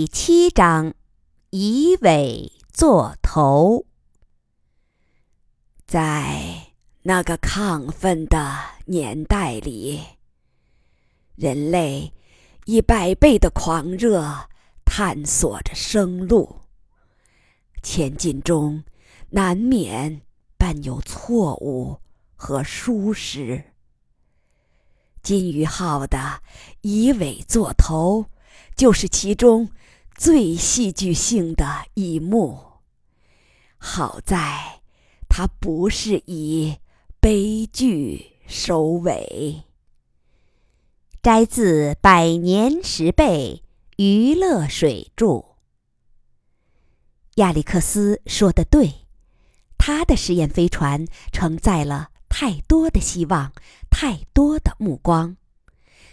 [0.00, 0.94] 第七章，
[1.50, 3.84] 以尾作头。
[5.86, 6.72] 在
[7.02, 10.00] 那个亢奋的年代里，
[11.36, 12.14] 人类
[12.64, 14.48] 以百倍的狂热
[14.86, 16.62] 探索着生路，
[17.82, 18.82] 前进中
[19.28, 20.22] 难免
[20.56, 22.00] 伴有错误
[22.34, 23.62] 和疏失。
[25.22, 26.40] 金鱼号的
[26.80, 28.24] 以尾作头。
[28.76, 29.68] 就是其中
[30.20, 32.60] 最戏剧性的一幕。
[33.78, 34.82] 好在，
[35.30, 36.76] 它不是以
[37.20, 39.62] 悲剧收尾。
[41.22, 43.62] 摘自《百年十倍
[43.96, 45.26] 娱乐水著》。
[47.36, 49.06] 亚历克斯说的对，
[49.78, 53.54] 他的实验飞船承载了太多的希望，
[53.88, 55.38] 太多的目光。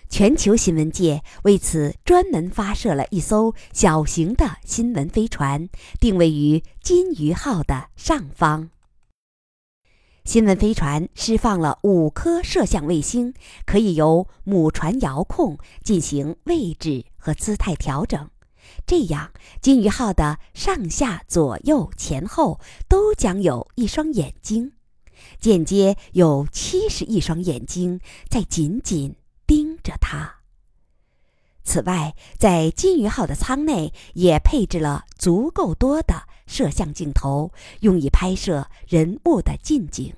[0.10, 8.70] 全球新闻界为此专门发射了一艘小型的新闻飞船，定位于“金鱼号”的上方。
[10.24, 13.34] 新闻飞船释放了五颗摄像卫星，
[13.66, 18.30] 可以由母船遥控进行位置和姿态调整。
[18.86, 24.74] 这样，“金鱼号”的上下左右前后都将有一双眼睛，
[25.40, 28.00] 间接有七十亿双眼睛
[28.30, 29.16] 在紧紧。
[29.88, 30.36] 着它。
[31.64, 40.14] 此外，在金鱼号的舱内也配置了足够多的摄像镜头，用以拍摄人物的近景。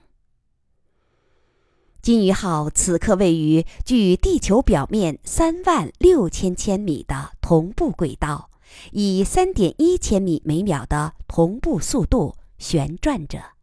[2.02, 8.50] 金鱼号此刻位于距地球表面三万六千千米的同步轨道，
[8.92, 13.59] 以三点一千米每秒的同步速度旋转着。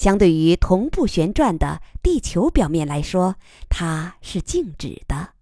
[0.00, 3.34] 相对于同步旋转的地球表面来说，
[3.68, 5.34] 它是静止的，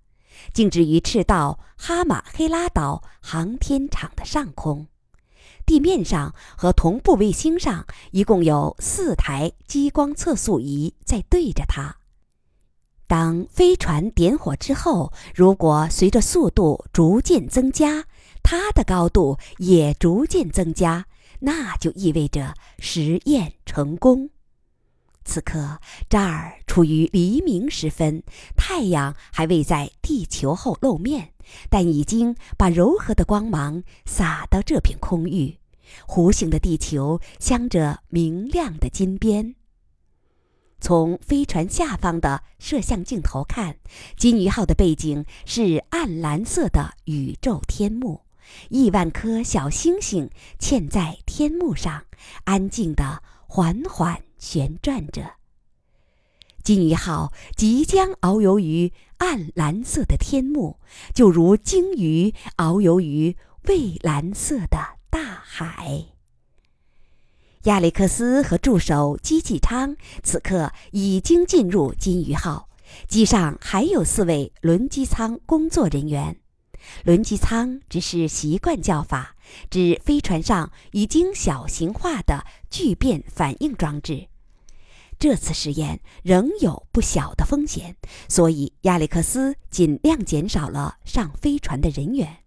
[0.53, 4.89] 静止于赤道哈马黑拉岛航天场的上空。
[5.65, 11.99] 地面上和同步卫星上一共有四台激光测速仪在对着它。
[13.07, 18.07] 当飞船点火之后，如果随着速度逐渐增加，
[18.43, 21.07] 它的高度也逐渐增加，
[21.39, 24.31] 那就意味着实验成功。
[25.29, 25.79] 此刻
[26.09, 28.23] 这儿处于黎明时分，
[28.57, 31.35] 太阳还未在地球后露面，
[31.69, 35.59] 但已经把柔和的光芒洒到这片空域。
[36.07, 39.55] 弧形的地球镶着明亮的金边。
[40.81, 43.77] 从飞船下方的摄像镜头看，
[44.17, 48.23] 金鱼号的背景是暗蓝色的宇宙天幕，
[48.71, 52.05] 亿万颗小星星嵌在天幕上，
[52.45, 54.28] 安静的缓缓。
[54.39, 55.35] 旋转着，
[56.63, 60.79] 金鱼号即将遨游于暗蓝色的天幕，
[61.15, 66.07] 就如鲸鱼遨游于蔚蓝色的大海。
[67.65, 72.69] 亚历克斯和助手基纪昌此刻已经进入金鱼号，
[73.09, 76.39] 机上还有四位轮机舱工作人员。
[77.05, 79.37] 轮机舱只是习惯叫法，
[79.71, 84.29] 指飞船上已经小型化的聚变反应装置。
[85.19, 87.97] 这次实验仍有不小的风险，
[88.29, 92.39] 所以亚历克斯尽量减少了上飞船的人员。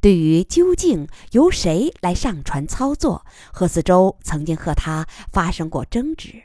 [0.00, 6.44] 对于究竟由谁来上船操作，赫斯周曾经和他发生过争执，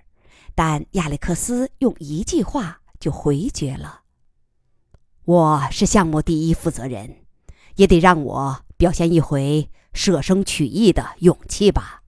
[0.56, 4.05] 但亚历克斯用一句话就回绝了。
[5.26, 7.16] 我是项目第一负责人，
[7.78, 12.04] 也得让我表现一回舍生取义的勇气吧。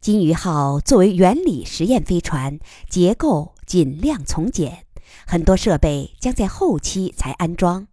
[0.00, 2.58] 金鱼号作为原理实验飞船，
[2.90, 4.86] 结构尽量从简，
[5.24, 7.86] 很多设备将在后期才安装，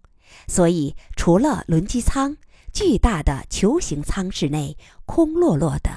[0.48, 2.36] 所以除了轮机舱，
[2.74, 5.92] 巨大的球形舱室内空落落的，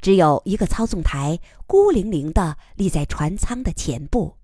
[0.00, 4.38] 只有一个操纵台孤零零地立在船舱的前部。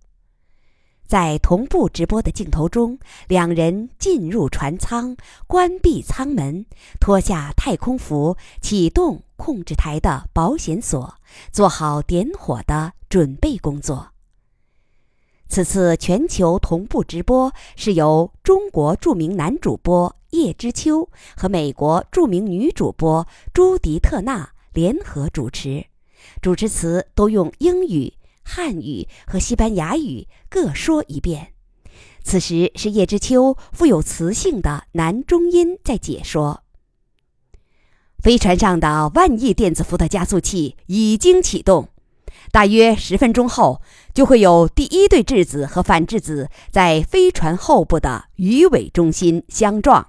[1.09, 2.99] 在同步直播的镜头中，
[3.29, 6.67] 两人进入船舱，关闭舱门，
[7.01, 11.15] 脱下太空服，启动控制台的保险锁，
[11.51, 14.09] 做好点火的准备工作。
[15.49, 25.87] 此次全球同步直播是由中国著名男主播叶知秋和美国著名女主播朱迪特纳联合主持，
[26.43, 28.13] 主持词都用英语。
[28.49, 31.53] 汉语和西班牙语各说一遍。
[32.25, 36.63] 此时是叶知秋富有磁性的男中音在解说。
[38.19, 41.91] 飞船上的万亿电子伏特加速器已经启动，
[42.51, 43.83] 大约十分钟后
[44.15, 50.09] 就会有第一对质子和反质子在飞船后部的鱼尾中心相撞，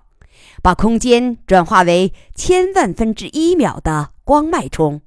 [0.63, 5.01] 把空间转化为千万分之一秒的光脉冲，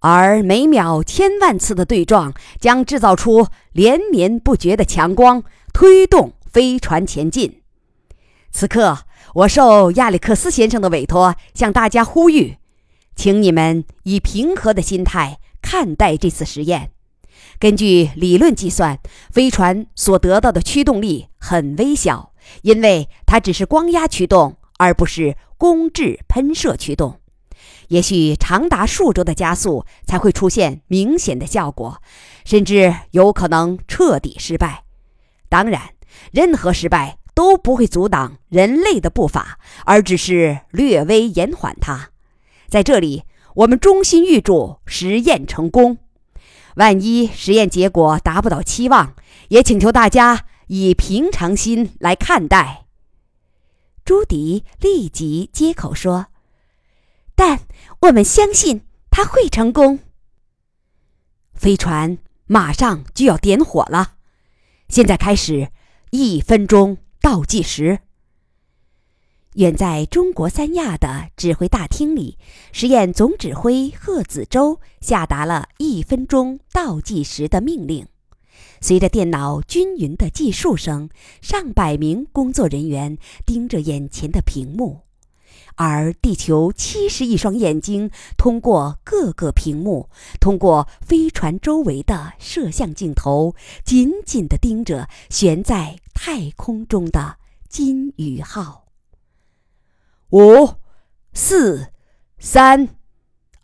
[0.00, 5.42] 而每秒千万次的对撞将制造出连绵不绝的强光，
[5.72, 7.62] 推动飞船前进。
[8.50, 8.98] 此刻，
[9.34, 12.56] 我受亚历克斯先生的委托，向大家呼吁，
[13.16, 16.92] 请你们以平和的心态看待这次实验。
[17.58, 18.98] 根据理论计算，
[19.30, 27.20] 飞船所得到的驱动力很微小，因为它只是光压驱动，而不是公制喷射驱动。
[27.88, 32.00] 也许长达数周的加速才会出现明显的效果，
[32.44, 34.84] 甚至有可能彻底失败。
[35.48, 35.80] 当然，
[36.30, 42.10] 任何失败都不会阻挡人类的步伐，而只是略微延缓它。
[42.68, 43.24] 在这里，
[43.54, 45.98] 我们衷心预祝实验成功。
[46.76, 49.14] 万一实验结果达不到期望，
[49.48, 52.84] 也请求大家以平常心来看待。
[54.04, 56.26] 朱迪立即接口说
[57.38, 57.60] ：“但
[58.00, 58.80] 我们相信
[59.12, 60.00] 他会成功。
[61.54, 64.14] 飞船马上就要点火了，
[64.88, 65.70] 现在开始
[66.10, 68.00] 一分钟倒计时。”
[69.54, 72.38] 远在中国三亚的指挥大厅里，
[72.72, 78.08] 实验总指挥贺子洲下达了一分钟倒计时的命令。
[78.80, 81.08] 随着电脑均匀的计数声，
[81.40, 85.02] 上百名工作人员盯着眼前的屏幕，
[85.78, 90.10] 而地球七十亿双眼睛通过各个屏幕，
[90.40, 93.54] 通过飞船周围的摄像镜头，
[93.84, 97.36] 紧紧地盯着悬在太空中的
[97.68, 98.86] 金鱼号。
[100.30, 100.74] 五、
[101.32, 101.92] 四、
[102.40, 102.96] 三、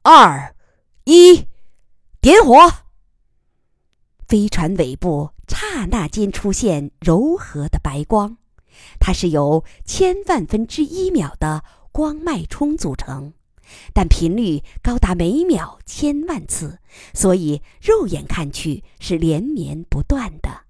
[0.02, 0.54] 二、
[1.02, 1.48] 一，
[2.20, 2.54] 点火！
[4.28, 8.38] 飞船尾部刹那间出现柔和的白光，
[9.00, 11.64] 它是由千万分之一秒的
[11.94, 13.34] 光脉冲组成，
[13.92, 16.80] 但频率高达每秒千万次，
[17.12, 20.62] 所以肉眼看去是连绵不断的。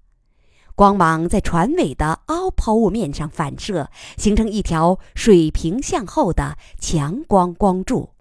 [0.75, 8.11] 光芒在船尾的凹抛物面上反射，形成一条水平向后的强光光柱。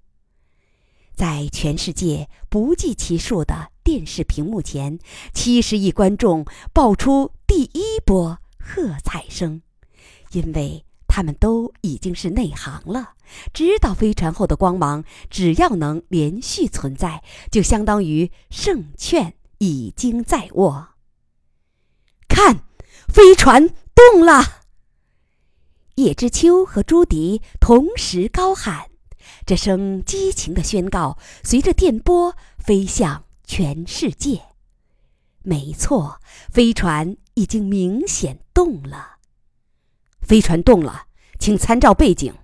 [1.14, 4.98] 在全世界不计其数的电视屏幕前，
[5.34, 9.60] 七十亿观众爆出第一波喝彩声，
[10.32, 13.10] 因为他们都已经是内行了，
[13.52, 17.22] 知道飞船后的光芒只要能连续存在，
[17.52, 20.88] 就相当于胜券已经在握。
[22.26, 22.64] 看，
[23.06, 24.64] 飞船动了！
[25.94, 28.90] 叶知秋和朱迪同时高喊，
[29.46, 34.46] 这声激情的宣告随着电波飞向全世界。
[35.42, 36.20] 没错，
[36.50, 39.13] 飞船已经明显动了。
[40.24, 41.04] 飞船动了，
[41.38, 42.34] 请参照背景。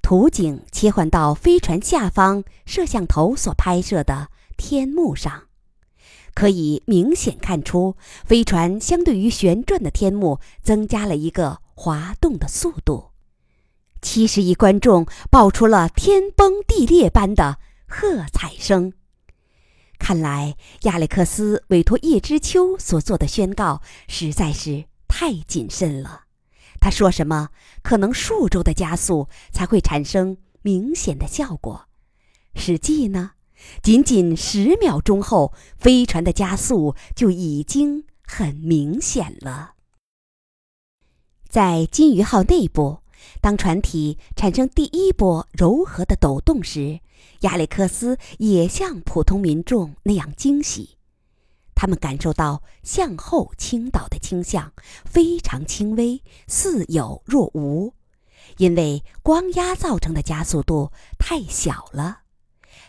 [0.00, 5.44] 图景切换到飞船下方摄像头所拍摄的天幕上。
[6.34, 13.10] 可以明显看出，飞船相对于旋转的天幕增加了一个滑动的速度。
[14.00, 18.94] 七十亿观众爆出了天崩地裂般的喝彩声。
[19.98, 26.22] 看来亚历克斯委托叶知秋所做的宣告实在是太谨慎了。
[26.82, 27.50] 他说什么？
[27.80, 31.86] 可能数周的加速才会产生明显的效果。
[32.56, 33.34] 实际呢？
[33.84, 39.74] 仅仅十秒钟后，飞船的加速就已经很明显了。
[41.48, 42.98] 在金鱼号内部，
[43.40, 46.98] 当船体产生第一波柔和的抖动时，
[47.42, 50.98] 亚历克斯也像普通民众那样惊喜。
[51.82, 54.72] 他们感受到向后倾倒的倾向
[55.04, 57.92] 非常轻微，似有若无，
[58.58, 62.20] 因为光压造成的加速度太小了。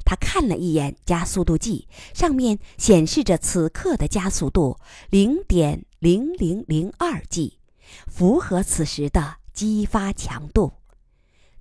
[0.06, 4.78] 他看了一眼加速度计，上面显示着此刻的加速度
[5.10, 7.58] 零点零零零二 G，
[8.06, 10.74] 符合此时的激发强度。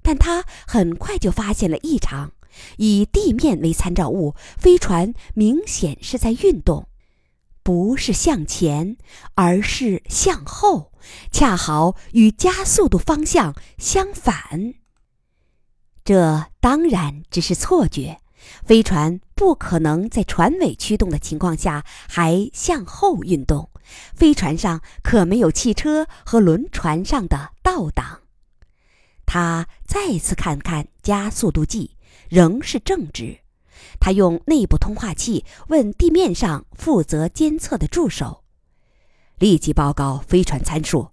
[0.03, 2.33] 但他很快就发现了异常：
[2.77, 6.87] 以地面为参照物，飞船明显是在运动，
[7.63, 8.97] 不是向前，
[9.35, 10.93] 而是向后，
[11.31, 14.75] 恰好与加速度方向相反。
[16.05, 18.19] 这当然只是错觉。
[18.65, 23.71] 飞船不可能在船尾驱动的情况下还向后运动，
[24.17, 28.23] 飞船上可没有汽车和轮船上的倒档。
[29.25, 31.97] 他再次看看加速度计，
[32.29, 33.42] 仍是正值。
[34.01, 38.45] 他用内部通话器问地面上负责监测的助手
[39.39, 41.11] ：“立即报告飞船参数，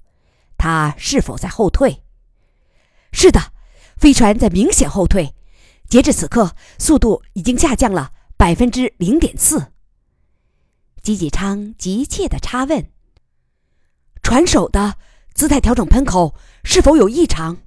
[0.58, 2.04] 它是否在后退？”
[3.12, 3.54] 是的，
[3.98, 5.34] 飞船在明显后退，
[5.88, 9.72] 截至此刻，速度已经下降了百分之零点四。
[11.02, 12.92] 吉吉昌急切地插问
[14.22, 14.98] ：“船首的
[15.34, 17.58] 姿态调整喷口是否有异常？”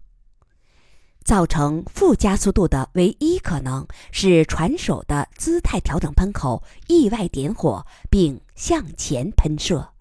[1.25, 9.93] 造成负加速度的唯一可能是船首的姿态调整喷口意外点火并向前喷射。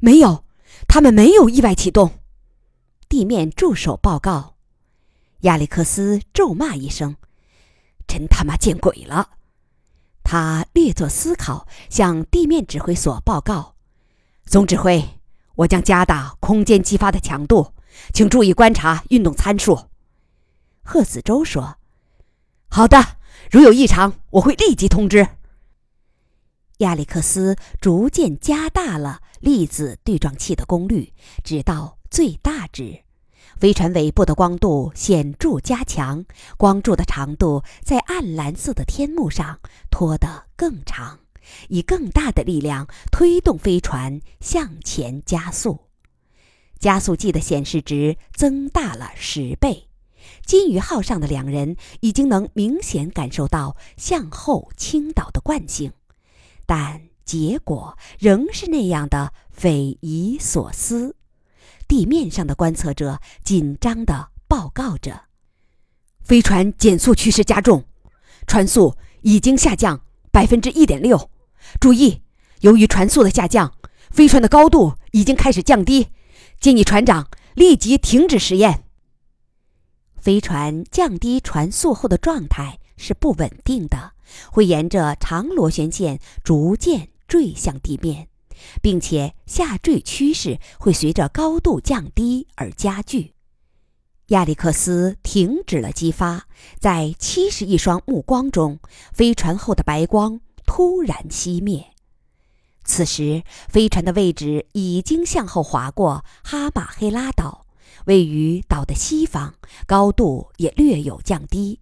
[0.00, 0.44] 没有，
[0.86, 2.12] 他们没有意外启动。
[3.08, 4.54] 地面助手报告。
[5.40, 7.16] 亚历克斯咒骂一声
[8.06, 9.30] ：“真他妈见鬼了！”
[10.24, 13.74] 他略作思考，向地面指挥所报告
[14.46, 15.20] ：“总指挥，
[15.54, 17.72] 我将加大空间激发的强度，
[18.12, 19.78] 请注意观察运动参数。”
[20.90, 21.76] 贺子洲说
[22.70, 23.18] ：“好的，
[23.50, 25.28] 如有异常，我会立即通知。”
[26.78, 31.12] 亚历克斯逐渐加大了粒子对撞器的功率，
[31.44, 33.02] 直到最大值。
[33.60, 36.24] 飞船尾部的光度显著加强，
[36.56, 41.18] 光柱的长度在暗蓝色的天幕上拖得更长，
[41.68, 45.80] 以更大的力量推动飞船向前加速。
[46.78, 49.87] 加速计的显示值增大了十倍。
[50.48, 55.92] 金鱼号上的两人已经能明显感受到向后倾倒的惯性，
[56.64, 61.14] 但结果仍是那样的匪夷所思。
[61.86, 65.24] 地面上的观测者紧张地报告着
[66.24, 67.84] ：“飞船减速趋势加重，
[68.46, 70.00] 船速已经下降
[70.32, 71.30] 百分之一点六。
[71.78, 72.22] 注意，
[72.62, 73.74] 由于船速的下降，
[74.10, 76.08] 飞船的高度已经开始降低，
[76.58, 78.84] 建议船长立即停止实验。”
[80.20, 84.12] 飞船降低船速后的状态是不稳定的，
[84.50, 88.28] 会沿着长螺旋线逐渐坠向地面，
[88.82, 93.34] 并且下坠趋势会随着高度降低而加剧。
[94.28, 96.46] 亚历克斯停止了激发，
[96.78, 98.78] 在七十亿双目光中，
[99.12, 101.94] 飞船后的白光突然熄灭。
[102.84, 107.66] 此时，飞船的位置已经向后滑过哈马黑拉岛。
[108.06, 109.54] 位于岛的西方，
[109.86, 111.80] 高度也略有降低。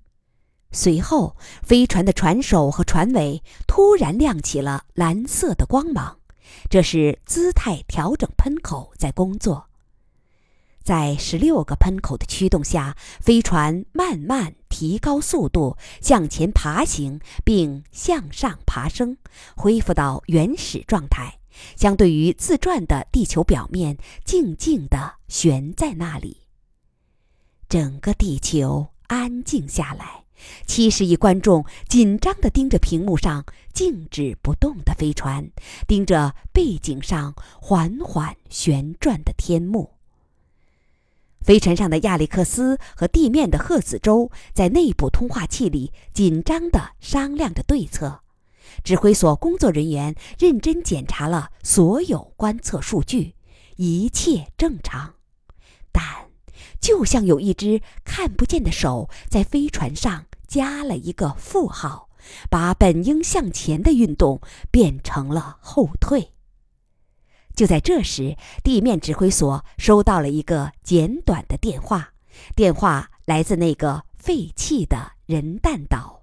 [0.73, 6.18] 随后，飞船的船首和船尾突然亮起了蓝色的光芒，
[6.68, 9.68] 这是姿态调整喷口在工作。
[10.82, 19.16] 在十六个喷口的驱动下，飞船慢慢提高速度，向前爬行，并向上爬升，
[19.56, 21.38] 恢复到原始状态。
[21.76, 26.42] 相对于自转的地球表面，静静地悬在那里。
[27.68, 30.25] 整个地球安静下来，
[30.66, 35.50] 七十亿观众紧张地盯着屏幕上静止不动的飞船，
[35.88, 39.94] 盯着背景上缓缓旋转的天幕。
[41.40, 48.22] 飞船上的亚历克斯和地面的赫子洲在内部通话器里紧张地商量着对策。
[48.85, 53.35] 指挥所工作人员认真检查了所有观测数据，
[53.76, 55.14] 一切正常。
[55.92, 56.02] 但
[56.80, 62.08] 就像有一只看不见的手在飞船上加了一个负号，
[62.50, 66.32] 把本应向前的运动变成了后退。
[67.54, 72.12] 就在这时，地面指挥所收到了一个简短的电话，
[72.54, 76.20] 电话来自那个废弃的人弹岛。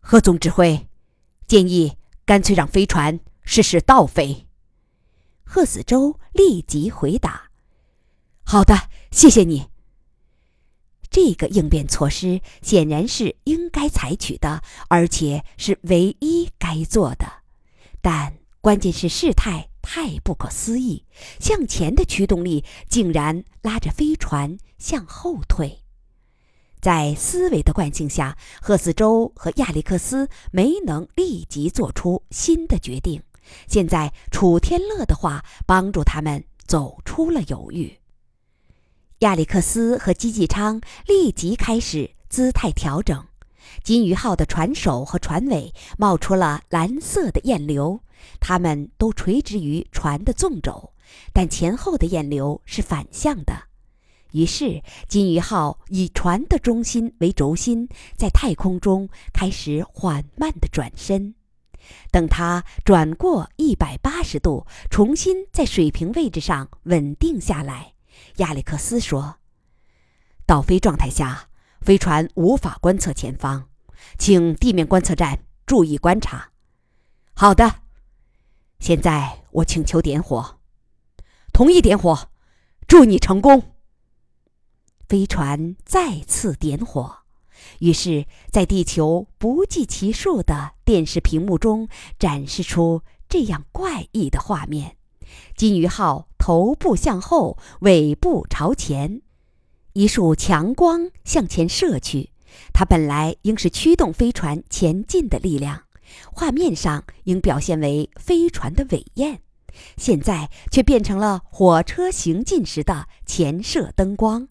[0.00, 0.89] 何总指挥。
[1.50, 4.46] 建议干脆让飞船试试倒飞。
[5.42, 7.50] 贺子洲立即回答
[8.46, 9.66] ：“好的，谢谢你。”
[11.10, 17.26] 这个应变措施显然是应该采取的，而且是唯一该做的。
[18.00, 21.04] 但关键是事态太不可思议，
[21.40, 25.79] 向前的驱动力竟然拉着飞船向后退。
[26.80, 33.22] 在思维的惯性下，赫斯周和亚历克斯没能立即做出新的决定。
[33.66, 37.98] 现在，楚天乐的话帮助他们走出了犹豫。
[39.20, 43.26] 亚历克斯和基纪昌立即开始姿态调整。
[43.84, 48.00] 金鱼号的船首和船尾冒出了蓝色的焰流，
[48.40, 50.92] 它们都垂直于船的纵轴，
[51.32, 53.69] 但前后的焰流是反向的。
[54.32, 61.34] 于是，金鱼号以船的中心为轴心，在太空中开始缓慢地转身。
[62.12, 67.94] 等它转过一百八十度，重新在水平位置上稳定下来，
[68.36, 69.36] 亚历克斯说
[70.46, 71.48] ：“倒飞状态下，
[71.80, 73.68] 飞船无法观测前方，
[74.18, 76.50] 请地面观测站注意观察。
[77.34, 77.80] ”“好的。
[78.78, 80.60] ”“现在我请求点火。
[81.52, 82.28] ”“同意点火。
[82.86, 83.74] ”“祝你成功。”
[85.10, 87.16] 飞船再次点火。
[87.80, 94.96] 于是，在地球不计其数的电视屏幕中展示出这样怪异的画面：
[95.56, 99.20] 金鱼号头部向后，尾部朝前，
[99.94, 102.30] 一束强光向前射去。
[102.72, 105.82] 它本来应是驱动飞船前进的力量，
[106.32, 109.40] 画面上应表现为飞船的尾焰，
[109.96, 114.46] 现在却变成了火车行进时的前射灯光。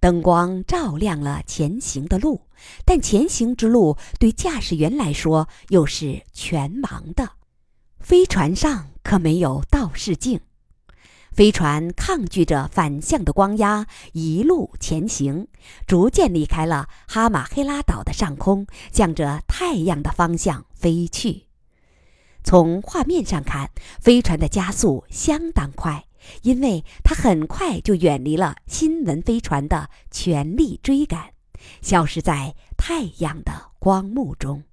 [0.00, 2.42] 灯光照亮了前行的路，
[2.84, 7.32] 但前行之路对驾驶员来说又是全盲的。
[7.98, 10.40] 飞船上可没有倒视镜，
[11.32, 15.48] 飞船抗拒着反向的光压，一路前行，
[15.86, 21.46] 逐渐离开了哈马黑拉岛的上空，向着太阳的方向飞去。
[22.44, 26.07] 从画面上看，飞船的加速相当快。
[26.42, 31.32] 因为它很快就远离了新闻飞船的全力追赶，
[31.82, 34.64] 消失在太阳的光幕中。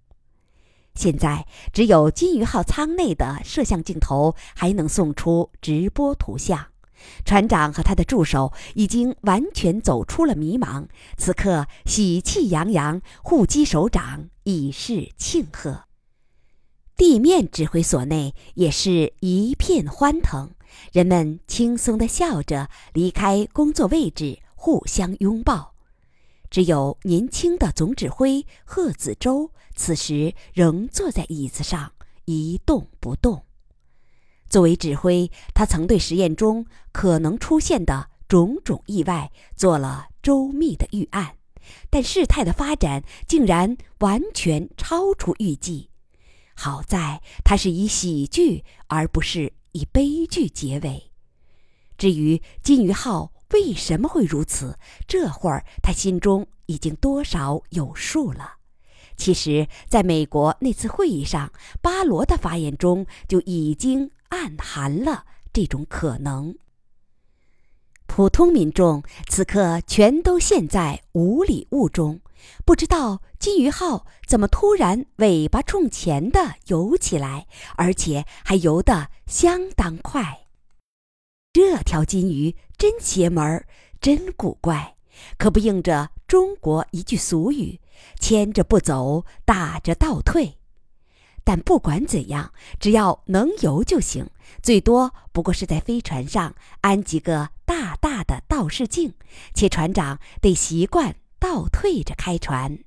[0.93, 6.67] 现在只有金鱼号舱内的摄像镜头还能送出直播图像。
[7.25, 15.83] 船长和他的助手已经完全走出了迷茫，此刻喜气洋洋，互击手掌，以示庆贺。
[16.95, 20.51] 地面指挥所内也是一片欢腾。
[20.91, 25.74] 人们轻松地笑着离开工作位置，互相拥抱。
[26.50, 31.91] 只有年轻的总指挥贺子洲此时仍坐在椅子上
[32.25, 33.44] 一动不动。
[34.48, 41.36] 作为指挥，他曾对实验中可能出现的种种意外做了周密的预案，
[41.89, 45.89] 但事态的发展竟然完全超出预计。
[46.55, 49.51] 好在他是以喜剧而不是。
[49.75, 51.12] 以悲剧结尾。
[51.98, 58.55] 至于金鱼号为什么会如此，这会儿他心中已经多少有数了。
[59.17, 66.56] 其实，在美国那次会议上，巴罗的发言中就已经暗含了这种可能。
[68.15, 72.21] 普通民众此刻全都陷在无里雾中，
[72.63, 80.47] 不知道金鱼号怎么突然尾巴冲前的游起来，而且还游得相当快。
[81.51, 83.67] 这条金鱼真邪门儿，
[83.99, 84.95] 真古怪，
[85.38, 87.82] 可不应着中国一句俗语
[88.21, 90.58] ：“牵着不走，打着倒退。”
[91.45, 94.29] 但不管怎样，只要能游就行。
[94.62, 99.13] 最多不过是在飞船上安几个大大的倒视镜，
[99.53, 102.79] 且船长得习惯倒退着开船。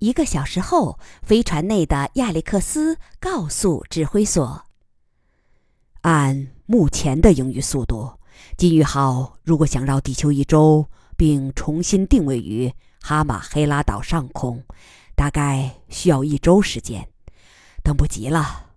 [0.00, 4.66] 一个小时后，飞船内的亚历克斯告诉指挥所
[6.02, 8.18] ：“按目前的盈余速度，
[8.58, 14.62] 金鱼号如果想绕地球一周，并重新定位于哈马黑拉岛上空，
[15.14, 17.08] 大概需要一周时间。”
[17.82, 18.70] 等不及了，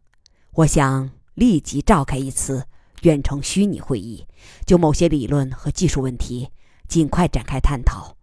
[0.52, 2.66] 我想立即召开一次
[3.02, 4.26] 远程虚拟会议，
[4.66, 6.50] 就某些理论和技术问题
[6.88, 8.16] 尽快展开探讨。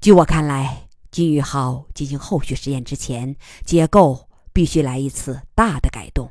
[0.00, 6.30] 据我看来，金鱼号进行后续实验之前，结构必须来一次大的改动，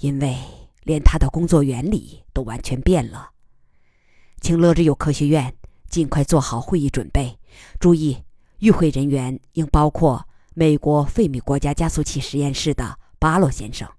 [0.00, 0.36] 因为
[0.82, 3.30] 连它的工作原理都完全变了。
[4.40, 5.54] 请乐之友科学院
[5.88, 7.38] 尽快做好会议准备，
[7.80, 8.24] 注意
[8.58, 12.98] 与会人员应包括美国费米国家加速器实验室的。
[13.26, 13.90] 巴洛先生，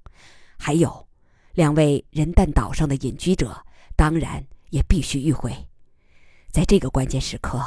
[0.58, 1.06] 还有
[1.52, 5.68] 两位人蛋岛上的隐居者，当然也必须与会。
[6.50, 7.62] 在这个关键时刻，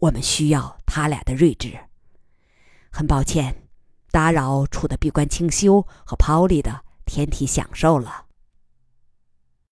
[0.00, 1.78] 我们需要他俩的睿智。
[2.90, 3.62] 很抱歉，
[4.10, 8.23] 打扰处的闭关清修和抛离的天体享受了。